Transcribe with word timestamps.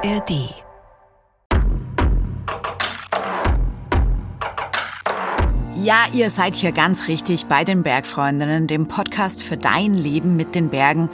ARD. 0.00 0.54
Ja, 5.74 6.06
ihr 6.12 6.30
seid 6.30 6.54
hier 6.54 6.70
ganz 6.70 7.08
richtig 7.08 7.46
bei 7.46 7.64
den 7.64 7.82
Bergfreundinnen, 7.82 8.68
dem 8.68 8.86
Podcast 8.86 9.42
für 9.42 9.56
dein 9.56 9.94
Leben 9.94 10.36
mit 10.36 10.54
den 10.54 10.68
Bergen. 10.68 11.10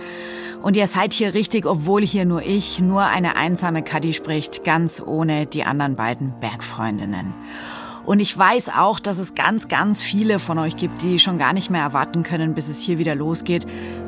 Und 0.62 0.76
ihr 0.76 0.86
seid 0.86 1.14
hier 1.14 1.32
richtig, 1.32 1.64
obwohl 1.64 2.02
hier 2.04 2.26
nur 2.26 2.42
ich, 2.42 2.78
nur 2.80 3.04
eine 3.04 3.36
einsame 3.36 3.82
Kadi 3.82 4.12
spricht, 4.12 4.64
ganz 4.64 5.00
ohne 5.00 5.46
die 5.46 5.64
anderen 5.64 5.96
beiden 5.96 6.38
Bergfreundinnen. 6.40 7.32
Und 8.04 8.20
ich 8.20 8.36
weiß 8.36 8.70
auch, 8.76 9.00
dass 9.00 9.16
es 9.16 9.34
ganz, 9.34 9.68
ganz 9.68 10.02
viele 10.02 10.38
von 10.38 10.58
euch 10.58 10.76
gibt, 10.76 11.00
die 11.00 11.18
schon 11.18 11.38
gar 11.38 11.54
nicht 11.54 11.70
mehr 11.70 11.80
erwarten 11.80 12.22
können, 12.22 12.54
bis 12.54 12.68
es 12.68 12.82
hier 12.82 12.98
wieder 12.98 13.14
losgeht 13.14 13.66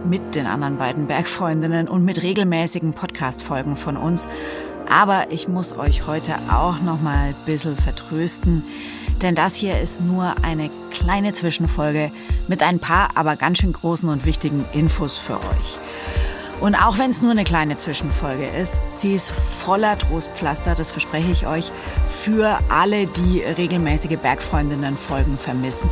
mit 0.09 0.35
den 0.35 0.47
anderen 0.47 0.79
beiden 0.79 1.07
Bergfreundinnen 1.07 1.89
und 1.89 2.05
mit 2.05 2.23
regelmäßigen 2.23 2.93
Podcast-Folgen 2.93 3.77
von 3.77 3.97
uns. 3.97 4.29
Aber 4.89 5.31
ich 5.31 5.49
muss 5.49 5.77
euch 5.77 6.07
heute 6.07 6.35
auch 6.51 6.81
noch 6.81 7.01
mal 7.01 7.29
ein 7.29 7.35
bisschen 7.45 7.77
vertrösten, 7.77 8.63
denn 9.23 9.35
das 9.35 9.57
hier 9.57 9.81
ist 9.81 10.01
nur 10.01 10.35
eine 10.43 10.71
kleine 10.91 11.33
Zwischenfolge 11.33 12.11
mit 12.47 12.63
ein 12.63 12.79
paar, 12.79 13.11
aber 13.17 13.37
ganz 13.37 13.59
schön 13.59 13.73
großen 13.73 14.09
und 14.09 14.25
wichtigen 14.25 14.65
Infos 14.73 15.17
für 15.17 15.35
euch. 15.35 15.79
Und 16.61 16.75
auch 16.75 16.99
wenn 16.99 17.11
es 17.11 17.21
nur 17.21 17.33
eine 17.33 17.45
kleine 17.45 17.77
Zwischenfolge 17.77 18.47
ist, 18.47 18.81
sie 18.95 19.15
ist 19.15 19.31
voller 19.31 19.99
Trostpflaster, 19.99 20.75
das 20.75 20.91
verspreche 20.91 21.31
ich 21.31 21.47
euch, 21.47 21.71
für 22.11 22.59
alle, 22.71 23.07
die 23.07 23.41
regelmäßige 23.41 24.17
Bergfreundinnen-Folgen 24.17 25.37
vermissen. 25.37 25.91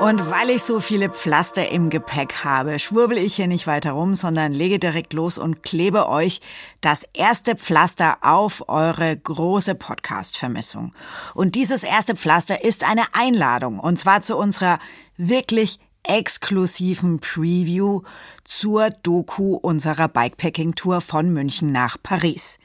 Und 0.00 0.30
weil 0.30 0.48
ich 0.48 0.62
so 0.62 0.80
viele 0.80 1.10
Pflaster 1.10 1.68
im 1.68 1.90
Gepäck 1.90 2.42
habe, 2.42 2.78
schwurbel 2.78 3.18
ich 3.18 3.36
hier 3.36 3.46
nicht 3.46 3.66
weiter 3.66 3.92
rum, 3.92 4.16
sondern 4.16 4.54
lege 4.54 4.78
direkt 4.78 5.12
los 5.12 5.36
und 5.36 5.62
klebe 5.62 6.08
euch 6.08 6.40
das 6.80 7.06
erste 7.12 7.54
Pflaster 7.54 8.16
auf 8.22 8.66
eure 8.70 9.14
große 9.14 9.74
Podcast-Vermissung. 9.74 10.94
Und 11.34 11.54
dieses 11.54 11.84
erste 11.84 12.16
Pflaster 12.16 12.64
ist 12.64 12.82
eine 12.82 13.04
Einladung, 13.12 13.78
und 13.78 13.98
zwar 13.98 14.22
zu 14.22 14.38
unserer 14.38 14.78
wirklich 15.18 15.78
exklusiven 16.02 17.20
Preview 17.20 18.00
zur 18.44 18.88
Doku 18.88 19.56
unserer 19.56 20.08
Bikepacking-Tour 20.08 21.02
von 21.02 21.30
München 21.30 21.72
nach 21.72 21.98
Paris. 22.02 22.58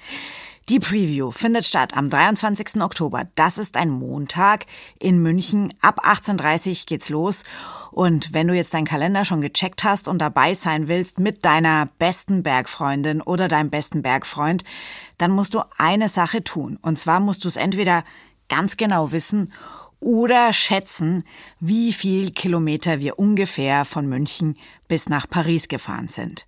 Die 0.67 0.80
Preview 0.80 1.30
findet 1.30 1.63
statt 1.63 1.95
am 1.95 2.09
23. 2.09 2.81
Oktober. 2.81 3.27
Das 3.35 3.59
ist 3.59 3.77
ein 3.77 3.91
Montag 3.91 4.66
in 4.97 5.21
München. 5.21 5.71
Ab 5.80 6.03
18.30 6.03 6.69
Uhr 6.69 6.85
geht's 6.88 7.09
los. 7.09 7.44
Und 7.91 8.33
wenn 8.33 8.47
du 8.47 8.55
jetzt 8.55 8.73
deinen 8.73 8.88
Kalender 8.88 9.25
schon 9.25 9.41
gecheckt 9.41 9.83
hast 9.83 10.08
und 10.08 10.17
dabei 10.17 10.55
sein 10.55 10.88
willst 10.88 11.19
mit 11.19 11.45
deiner 11.45 11.89
besten 11.99 12.41
Bergfreundin 12.41 13.21
oder 13.21 13.47
deinem 13.47 13.69
besten 13.69 14.02
Bergfreund, 14.02 14.63
dann 15.19 15.30
musst 15.30 15.53
du 15.53 15.61
eine 15.77 16.09
Sache 16.09 16.43
tun. 16.43 16.80
Und 16.81 16.97
zwar 16.97 17.19
musst 17.19 17.43
du 17.43 17.47
es 17.47 17.58
entweder 17.58 18.03
ganz 18.49 18.75
genau 18.75 19.11
wissen 19.11 19.53
oder 19.99 20.52
schätzen, 20.52 21.25
wie 21.59 21.93
viel 21.93 22.31
Kilometer 22.31 22.99
wir 22.99 23.19
ungefähr 23.19 23.86
von 23.86 24.08
München 24.08 24.58
bis 24.88 25.09
nach 25.09 25.30
Paris 25.30 25.67
gefahren 25.67 26.08
sind. 26.08 26.47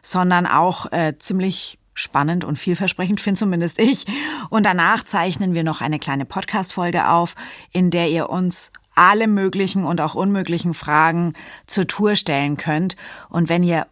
sondern 0.00 0.46
auch 0.46 0.90
äh, 0.92 1.18
ziemlich 1.18 1.79
spannend 2.00 2.44
und 2.44 2.58
vielversprechend, 2.58 3.20
finde 3.20 3.38
zumindest 3.38 3.78
ich. 3.78 4.06
Und 4.48 4.64
danach 4.64 5.04
zeichnen 5.04 5.54
wir 5.54 5.64
noch 5.64 5.80
eine 5.80 5.98
kleine 5.98 6.24
Podcast-Folge 6.24 7.08
auf, 7.08 7.34
in 7.72 7.90
der 7.90 8.08
ihr 8.10 8.30
uns 8.30 8.72
alle 8.94 9.28
möglichen 9.28 9.84
und 9.84 10.00
auch 10.00 10.14
unmöglichen 10.14 10.74
Fragen 10.74 11.34
zur 11.66 11.86
Tour 11.86 12.16
stellen 12.16 12.56
könnt. 12.56 12.96
Und 13.28 13.48
wenn 13.48 13.62
ihr 13.62 13.86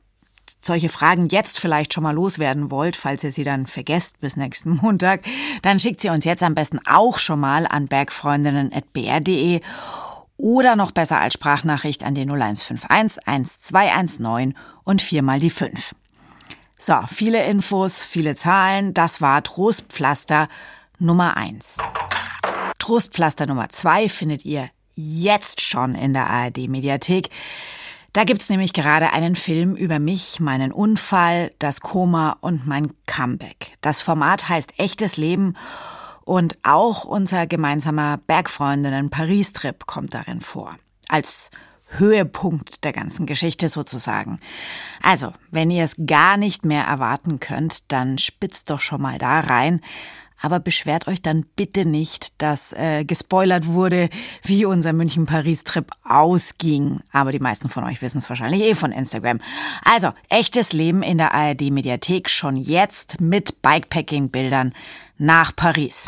solche 0.60 0.88
Fragen 0.88 1.28
jetzt 1.28 1.60
vielleicht 1.60 1.92
schon 1.92 2.02
mal 2.02 2.14
loswerden 2.14 2.70
wollt, 2.70 2.96
falls 2.96 3.24
ihr 3.24 3.32
sie 3.32 3.44
dann 3.44 3.66
vergesst 3.66 4.20
bis 4.20 4.36
nächsten 4.36 4.76
Montag, 4.82 5.22
dann 5.62 5.78
schickt 5.78 6.00
sie 6.00 6.10
uns 6.10 6.25
jetzt 6.25 6.42
am 6.42 6.54
besten 6.54 6.80
auch 6.86 7.19
schon 7.19 7.40
mal 7.40 7.66
an 7.66 7.86
bergfreundinnen.br.de 7.86 9.60
oder 10.36 10.76
noch 10.76 10.92
besser 10.92 11.20
als 11.20 11.34
Sprachnachricht 11.34 12.04
an 12.04 12.14
den 12.14 12.30
0151 12.30 13.26
1219 13.26 14.56
und 14.84 15.02
viermal 15.02 15.40
die 15.40 15.50
5. 15.50 15.94
So, 16.80 16.94
viele 17.12 17.44
Infos, 17.44 18.04
viele 18.04 18.36
Zahlen. 18.36 18.94
Das 18.94 19.20
war 19.20 19.42
Trostpflaster 19.42 20.48
Nummer 21.00 21.36
1. 21.36 21.78
Trostpflaster 22.78 23.46
Nummer 23.46 23.68
2 23.68 24.08
findet 24.08 24.44
ihr 24.44 24.70
jetzt 24.94 25.60
schon 25.60 25.96
in 25.96 26.14
der 26.14 26.30
ARD 26.30 26.68
Mediathek. 26.68 27.30
Da 28.12 28.22
gibt's 28.22 28.48
nämlich 28.48 28.72
gerade 28.72 29.12
einen 29.12 29.34
Film 29.34 29.74
über 29.74 29.98
mich, 29.98 30.38
meinen 30.38 30.70
Unfall, 30.70 31.50
das 31.58 31.80
Koma 31.80 32.36
und 32.40 32.66
mein 32.68 32.92
Comeback. 33.06 33.76
Das 33.80 34.00
Format 34.00 34.48
heißt 34.48 34.78
Echtes 34.78 35.16
Leben 35.16 35.56
und 36.24 36.58
auch 36.62 37.04
unser 37.04 37.48
gemeinsamer 37.48 38.18
Bergfreundinnen-Paris-Trip 38.18 39.84
kommt 39.86 40.14
darin 40.14 40.40
vor. 40.40 40.76
Als 41.08 41.50
Höhepunkt 41.91 42.84
der 42.84 42.93
ganzen 42.93 43.26
Geschichte 43.26 43.69
sozusagen. 43.69 44.38
Also, 45.03 45.32
wenn 45.50 45.71
ihr 45.71 45.84
es 45.84 45.97
gar 46.06 46.37
nicht 46.37 46.65
mehr 46.65 46.84
erwarten 46.84 47.41
könnt, 47.41 47.91
dann 47.93 48.19
spitzt 48.19 48.71
doch 48.71 48.81
schon 48.81 49.03
mal 49.03 49.19
da 49.19 49.41
rein. 49.41 49.81
Aber 50.41 50.60
beschwert 50.60 51.09
euch 51.09 51.21
dann 51.21 51.44
bitte 51.56 51.84
nicht, 51.84 52.41
dass 52.41 52.72
äh, 52.72 53.04
gespoilert 53.04 53.66
wurde, 53.66 54.09
wie 54.43 54.65
unser 54.65 54.93
München-Paris-Trip 54.93 55.91
ausging. 56.04 57.00
Aber 57.10 57.32
die 57.32 57.41
meisten 57.41 57.69
von 57.69 57.84
euch 57.84 58.03
wissen 58.03 58.19
es 58.19 58.28
wahrscheinlich 58.28 58.62
eh 58.62 58.75
von 58.75 58.93
Instagram. 58.93 59.41
Also, 59.84 60.12
echtes 60.28 60.72
Leben 60.72 61.03
in 61.03 61.19
der 61.19 61.34
ARD-Mediathek 61.34 62.31
schon 62.31 62.56
jetzt 62.56 63.20
mit 63.20 63.62
Bikepacking-Bildern 63.62 64.75
nach 65.19 65.56
Paris. 65.56 66.06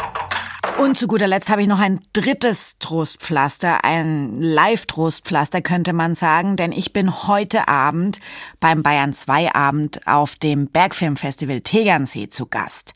Und 0.78 0.98
zu 0.98 1.06
guter 1.06 1.26
Letzt 1.26 1.50
habe 1.50 1.62
ich 1.62 1.68
noch 1.68 1.78
ein 1.78 2.00
drittes 2.12 2.76
Trostpflaster, 2.78 3.84
ein 3.84 4.40
Live-Trostpflaster 4.40 5.62
könnte 5.62 5.92
man 5.92 6.14
sagen, 6.14 6.56
denn 6.56 6.72
ich 6.72 6.92
bin 6.92 7.26
heute 7.26 7.68
Abend 7.68 8.18
beim 8.60 8.82
Bayern 8.82 9.12
2 9.12 9.54
Abend 9.54 10.06
auf 10.06 10.36
dem 10.36 10.68
Bergfilmfestival 10.68 11.60
Tegernsee 11.60 12.28
zu 12.28 12.46
Gast. 12.46 12.94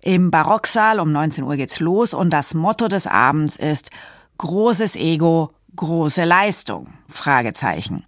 Im 0.00 0.30
Barocksaal 0.30 1.00
um 1.00 1.12
19 1.12 1.44
Uhr 1.44 1.56
geht's 1.56 1.80
los 1.80 2.14
und 2.14 2.30
das 2.30 2.54
Motto 2.54 2.88
des 2.88 3.06
Abends 3.06 3.56
ist 3.56 3.90
großes 4.38 4.96
Ego, 4.96 5.50
große 5.76 6.24
Leistung? 6.24 6.88
Fragezeichen. 7.08 8.04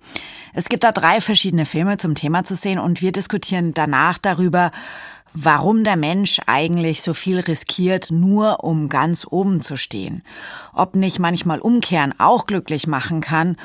Es 0.53 0.69
gibt 0.69 0.85
da 0.85 0.93
drei 0.93 1.20
verschiedene 1.20 1.65
Filme 1.65 1.97
zum 1.97 2.15
Thema 2.15 2.44
zu 2.44 2.56
sehen 2.56 2.79
und 2.79 3.03
wir 3.03 3.12
diskutieren 3.12 3.73
danach 3.73 4.19
darüber, 4.19 4.73
warum 5.32 5.85
der 5.85 5.97
Mensch 5.97 6.41
eigentlich 6.47 7.03
so 7.03 7.15
viel 7.15 7.41
riskiert, 7.41 8.09
nur 8.11 8.65
um 8.65 8.88
ganz 8.88 9.27
oben 9.29 9.62
zu 9.62 9.77
stehen. 9.77 10.23
Ob 10.73 10.97
nicht 10.97 11.19
manchmal 11.19 11.61
Umkehren 11.61 12.15
auch 12.19 12.47
glücklich 12.47 12.87
machen 12.87 13.21
kann 13.21 13.56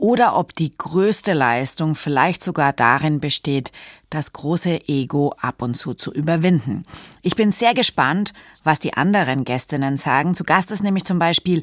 oder 0.00 0.34
ob 0.34 0.54
die 0.54 0.74
größte 0.74 1.34
Leistung 1.34 1.94
vielleicht 1.94 2.42
sogar 2.42 2.72
darin 2.72 3.20
besteht, 3.20 3.70
das 4.08 4.32
große 4.32 4.88
Ego 4.88 5.34
ab 5.38 5.60
und 5.60 5.74
zu 5.74 5.92
zu 5.92 6.10
überwinden. 6.10 6.84
Ich 7.20 7.36
bin 7.36 7.52
sehr 7.52 7.74
gespannt, 7.74 8.32
was 8.64 8.80
die 8.80 8.94
anderen 8.94 9.44
Gästinnen 9.44 9.98
sagen. 9.98 10.34
Zu 10.34 10.44
Gast 10.44 10.70
ist 10.70 10.82
nämlich 10.82 11.04
zum 11.04 11.18
Beispiel 11.18 11.62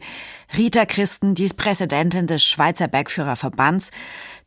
Rita 0.55 0.85
Christen, 0.85 1.33
die 1.33 1.45
ist 1.45 1.57
Präsidentin 1.57 2.27
des 2.27 2.43
Schweizer 2.43 2.87
Bergführerverbands. 2.87 3.89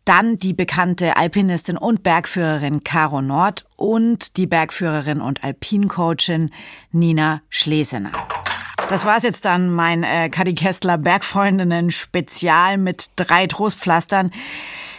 Dann 0.04 0.38
die 0.38 0.54
bekannte 0.54 1.16
Alpinistin 1.16 1.76
und 1.76 2.04
Bergführerin 2.04 2.84
Caro 2.84 3.20
Nord 3.20 3.66
und 3.76 4.36
die 4.36 4.46
Bergführerin 4.46 5.20
und 5.20 5.42
Alpincoachin 5.42 6.50
Nina 6.92 7.42
Schlesener. 7.48 8.12
Das 8.90 9.04
war's 9.04 9.22
jetzt 9.22 9.44
dann, 9.44 9.70
mein 9.70 10.02
äh, 10.02 10.28
Kadi 10.30 10.52
Kessler 10.52 10.98
Bergfreundinnen 10.98 11.92
Spezial 11.92 12.76
mit 12.76 13.10
drei 13.14 13.46
Trostpflastern. 13.46 14.32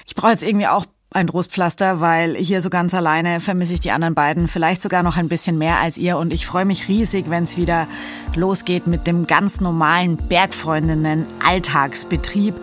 Ich 0.07 0.15
brauche 0.15 0.31
jetzt 0.31 0.43
irgendwie 0.43 0.67
auch 0.67 0.85
ein 1.13 1.27
Trostpflaster, 1.27 1.99
weil 1.99 2.37
hier 2.37 2.61
so 2.61 2.69
ganz 2.69 2.93
alleine 2.93 3.41
vermisse 3.41 3.73
ich 3.73 3.81
die 3.81 3.91
anderen 3.91 4.15
beiden, 4.15 4.47
vielleicht 4.47 4.81
sogar 4.81 5.03
noch 5.03 5.17
ein 5.17 5.27
bisschen 5.27 5.57
mehr 5.57 5.81
als 5.81 5.97
ihr 5.97 6.17
und 6.17 6.31
ich 6.31 6.45
freue 6.45 6.63
mich 6.63 6.87
riesig, 6.87 7.29
wenn 7.29 7.43
es 7.43 7.57
wieder 7.57 7.85
losgeht 8.33 8.87
mit 8.87 9.07
dem 9.07 9.27
ganz 9.27 9.59
normalen 9.59 10.15
Bergfreundinnen 10.15 11.25
Alltagsbetrieb 11.45 12.55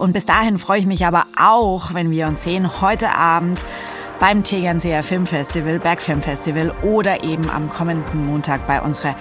und 0.00 0.12
bis 0.12 0.26
dahin 0.26 0.58
freue 0.58 0.80
ich 0.80 0.86
mich 0.86 1.06
aber 1.06 1.26
auch, 1.40 1.94
wenn 1.94 2.10
wir 2.10 2.26
uns 2.26 2.42
sehen 2.42 2.80
heute 2.80 3.10
Abend 3.10 3.64
beim 4.18 4.42
Tegernseer 4.42 5.04
Filmfestival, 5.04 5.78
Bergfilmfestival 5.78 6.72
oder 6.82 7.22
eben 7.22 7.48
am 7.50 7.68
kommenden 7.68 8.26
Montag 8.26 8.66
bei 8.66 8.80
unserer 8.80 9.14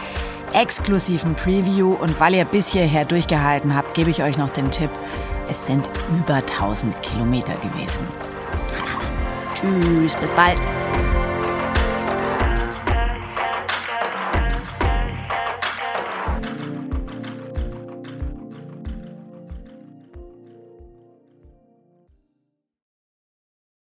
exklusiven 0.54 1.36
Preview. 1.36 1.94
Und 1.94 2.20
weil 2.20 2.36
ihr 2.36 2.46
bis 2.46 2.68
hierher 2.68 3.06
durchgehalten 3.06 3.76
habt, 3.76 3.94
gebe 3.94 4.10
ich 4.10 4.24
euch 4.24 4.38
noch 4.38 4.50
den 4.50 4.72
Tipp, 4.72 4.92
es 5.50 5.66
sind 5.66 5.90
über 6.10 6.36
1000 6.36 7.02
Kilometer 7.02 7.54
gewesen. 7.56 8.06
Tschüss, 9.56 10.16
bis 10.16 10.30
bald. 10.36 10.60